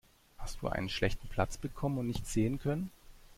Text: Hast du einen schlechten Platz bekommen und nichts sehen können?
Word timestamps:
Hast 0.39 0.63
du 0.63 0.67
einen 0.67 0.89
schlechten 0.89 1.27
Platz 1.27 1.57
bekommen 1.59 1.99
und 1.99 2.07
nichts 2.07 2.33
sehen 2.33 2.57
können? 2.57 2.89